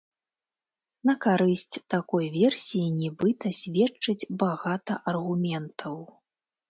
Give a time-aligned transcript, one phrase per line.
[1.09, 5.95] На карысць такой версіі нібыта сведчыць багата аргументаў.